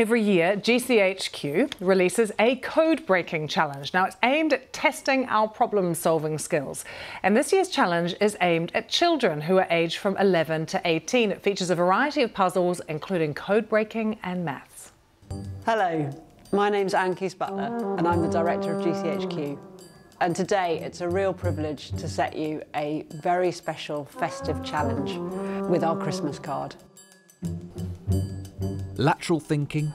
[0.00, 3.92] Every year, GCHQ releases a code breaking challenge.
[3.92, 6.86] Now, it's aimed at testing our problem solving skills.
[7.22, 11.30] And this year's challenge is aimed at children who are aged from 11 to 18.
[11.30, 14.92] It features a variety of puzzles, including code breaking and maths.
[15.66, 16.10] Hello,
[16.50, 19.58] my name's Anne Keast-Butler, and I'm the director of GCHQ.
[20.22, 25.18] And today it's a real privilege to set you a very special festive challenge
[25.68, 26.74] with our Christmas card
[28.96, 29.92] lateral thinking.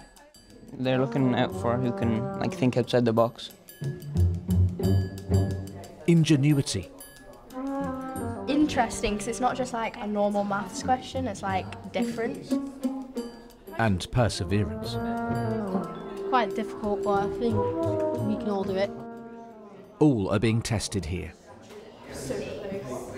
[0.77, 3.51] They're looking out for who can like think outside the box.
[6.07, 6.89] Ingenuity.
[8.47, 12.51] Interesting because it's not just like a normal maths question, it's like different.
[13.77, 14.93] And perseverance.
[16.29, 18.91] Quite difficult, but I think we can all do it.
[19.99, 21.33] All are being tested here.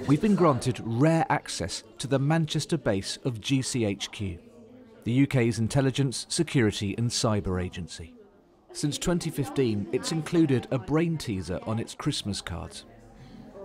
[0.08, 4.40] We've been granted rare access to the Manchester base of GCHQ
[5.08, 8.14] the UK's intelligence, security and cyber agency.
[8.74, 12.84] Since 2015, it's included a brain teaser on its Christmas cards.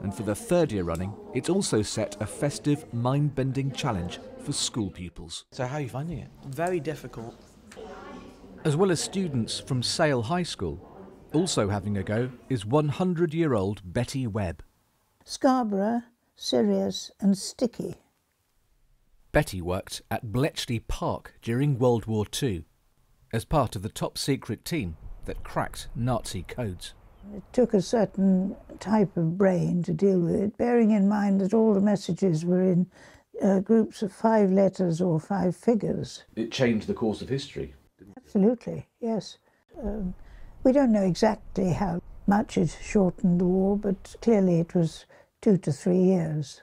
[0.04, 4.88] And for the third year running, it's also set a festive, mind-bending challenge for school
[4.88, 5.44] pupils.
[5.50, 6.28] So how are you finding it?
[6.46, 7.34] Very difficult.
[8.64, 10.78] As well as students from Sale High School,
[11.32, 14.62] also having a go is 100-year-old Betty Webb.
[15.24, 16.02] Scarborough,
[16.36, 17.96] Sirius and Sticky
[19.32, 22.64] Betty worked at Bletchley Park during World War II
[23.32, 26.92] as part of the top secret team that cracked Nazi codes.
[27.34, 31.54] It took a certain type of brain to deal with it, bearing in mind that
[31.54, 32.90] all the messages were in
[33.42, 36.24] uh, groups of five letters or five figures.
[36.36, 37.74] It changed the course of history.
[38.18, 39.38] Absolutely, yes.
[39.82, 40.12] Um,
[40.62, 45.06] we don't know exactly how much it shortened the war, but clearly it was
[45.40, 46.60] two to three years.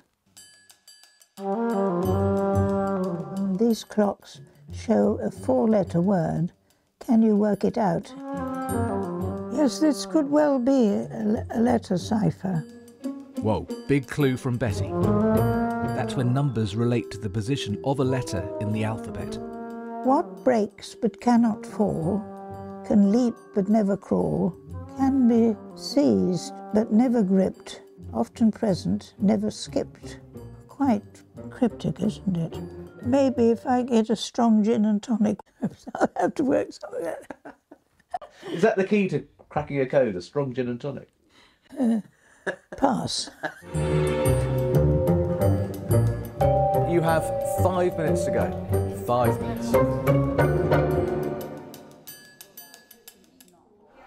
[3.57, 4.41] These clocks
[4.73, 6.51] show a four-letter word.
[6.99, 8.13] Can you work it out?
[9.53, 12.65] Yes, this could well be a, letter cipher.
[13.37, 14.89] Whoa, big clue from Betty.
[15.95, 19.37] That's when numbers relate to the position of a letter in the alphabet.
[20.03, 22.21] What breaks but cannot fall,
[22.85, 24.53] can leap but never crawl,
[24.97, 27.81] can be seized but never gripped,
[28.13, 30.19] often present, never skipped
[30.79, 32.57] quite cryptic, isn't it?
[33.05, 35.39] Maybe if I get a strong gin and tonic,
[35.95, 37.53] I'll have to work something out.
[38.49, 41.09] Is that the key to cracking a code, a strong gin and tonic?
[41.77, 41.99] Uh,
[42.77, 43.29] pass.
[46.89, 47.25] You have
[47.61, 49.03] five minutes to go.
[49.05, 49.73] Five minutes.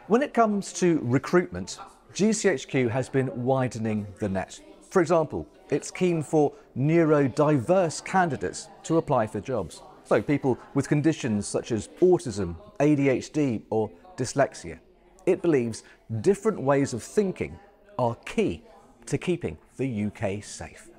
[0.07, 1.79] When it comes to recruitment,
[2.15, 4.59] GCHQ has been widening the net.
[4.93, 9.81] For example, it's keen for neurodiverse candidates to apply for jobs.
[10.05, 14.81] So people with conditions such as autism, ADHD or dyslexia.
[15.25, 15.85] It believes
[16.21, 17.59] different ways of thinking
[17.99, 18.65] are key
[19.07, 20.91] to keeping the UK safe.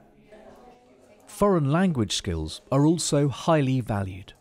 [1.28, 4.34] Foreign language skills are also highly valued.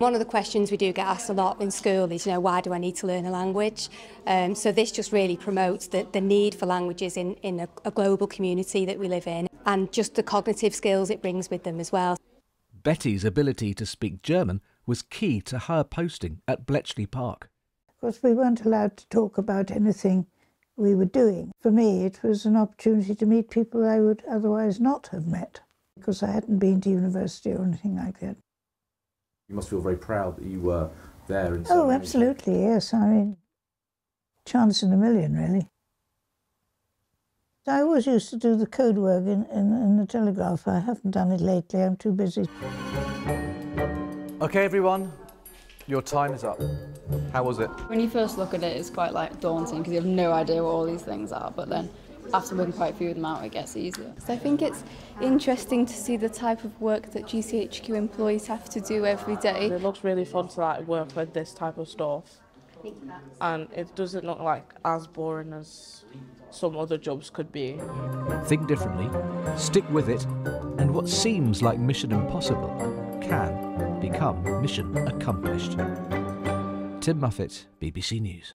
[0.00, 2.40] One of the questions we do get asked a lot in school is, you know,
[2.40, 3.90] why do I need to learn a language?
[4.26, 7.90] Um, so this just really promotes the, the need for languages in, in a, a
[7.90, 11.78] global community that we live in and just the cognitive skills it brings with them
[11.78, 12.16] as well.
[12.82, 17.50] Betty's ability to speak German was key to her posting at Bletchley Park.
[17.90, 20.24] Of course, we weren't allowed to talk about anything
[20.76, 21.52] we were doing.
[21.60, 25.60] For me, it was an opportunity to meet people I would otherwise not have met
[25.94, 28.38] because I hadn't been to university or anything like that.
[29.50, 30.88] You must feel very proud that you were
[31.26, 31.56] there.
[31.56, 32.94] In oh, absolutely, yes.
[32.94, 33.36] I mean,
[34.46, 35.66] chance in a million, really.
[37.66, 40.68] I always used to do the code work in, in, in the Telegraph.
[40.68, 42.46] I haven't done it lately, I'm too busy.
[44.40, 45.12] OK, everyone,
[45.88, 46.60] your time is up.
[47.32, 47.68] How was it?
[47.88, 50.62] When you first look at it, it's quite like daunting because you have no idea
[50.62, 51.90] what all these things are, but then
[52.32, 54.12] after working quite a few of them out, it gets easier.
[54.24, 54.84] So I think it's
[55.20, 59.66] interesting to see the type of work that GCHQ employees have to do every day.
[59.66, 62.24] It looks really fun to like work with this type of stuff.
[63.40, 66.04] And it doesn't look like as boring as
[66.50, 67.78] some other jobs could be.
[68.44, 69.08] Think differently,
[69.58, 70.24] stick with it,
[70.78, 72.74] and what seems like mission impossible
[73.20, 75.72] can become mission accomplished.
[77.00, 78.48] Tim Muffett, BBC News.